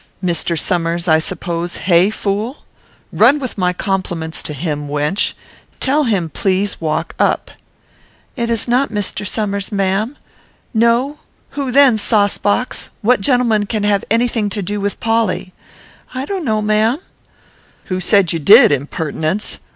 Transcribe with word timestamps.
"Mr. 0.23 0.57
Somers, 0.57 1.07
I 1.07 1.19
suppose; 1.19 1.77
hey, 1.85 2.09
fool? 2.09 2.63
Run 3.13 3.37
with 3.37 3.55
my 3.55 3.71
compliments 3.71 4.41
to 4.41 4.53
him, 4.53 4.87
wench. 4.87 5.33
Tell 5.79 6.05
him, 6.05 6.27
please 6.31 6.81
walk 6.81 7.13
up." 7.19 7.51
"It 8.35 8.49
is 8.49 8.67
not 8.67 8.89
Mr. 8.89 9.27
Somers, 9.27 9.71
ma'am." 9.71 10.17
"No? 10.73 11.19
Who 11.51 11.71
then, 11.71 11.99
saucebox? 11.99 12.89
What 13.03 13.21
gentleman 13.21 13.67
can 13.67 13.83
have 13.83 14.03
any 14.09 14.27
thing 14.27 14.49
to 14.49 14.63
do 14.63 14.81
with 14.81 14.99
Polly?" 14.99 15.53
"I 16.15 16.25
don't 16.25 16.43
know, 16.45 16.63
ma'am." 16.63 16.97
"Who 17.85 17.99
said 17.99 18.33
you 18.33 18.39
did, 18.39 18.71
impertinence? 18.71 19.59